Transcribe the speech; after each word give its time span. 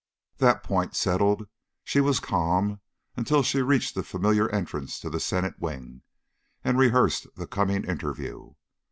That 0.37 0.63
point 0.63 0.95
settled, 0.95 1.47
she 1.83 2.01
was 2.01 2.19
calm 2.19 2.81
until 3.15 3.43
she 3.43 3.61
reached 3.61 3.93
the 3.93 4.01
familiar 4.01 4.49
entrance 4.49 4.99
to 4.99 5.11
the 5.11 5.19
Senate 5.19 5.59
wing, 5.61 6.01
and 6.63 6.79
rehearsed 6.79 7.27
the 7.35 7.45
coming 7.45 7.83
interview. 7.85 8.55